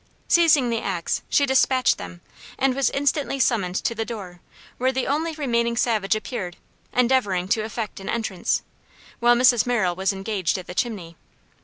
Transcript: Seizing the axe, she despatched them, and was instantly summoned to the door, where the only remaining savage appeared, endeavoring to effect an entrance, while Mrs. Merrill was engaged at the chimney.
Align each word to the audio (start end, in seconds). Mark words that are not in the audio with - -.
Seizing 0.27 0.71
the 0.71 0.79
axe, 0.81 1.21
she 1.29 1.45
despatched 1.45 1.99
them, 1.99 2.21
and 2.57 2.73
was 2.73 2.89
instantly 2.89 3.39
summoned 3.39 3.75
to 3.75 3.93
the 3.93 4.03
door, 4.03 4.41
where 4.79 4.91
the 4.91 5.05
only 5.05 5.33
remaining 5.33 5.77
savage 5.77 6.15
appeared, 6.15 6.57
endeavoring 6.91 7.47
to 7.49 7.61
effect 7.63 7.99
an 7.99 8.09
entrance, 8.09 8.63
while 9.19 9.35
Mrs. 9.35 9.67
Merrill 9.67 9.95
was 9.95 10.11
engaged 10.11 10.57
at 10.57 10.65
the 10.65 10.73
chimney. 10.73 11.17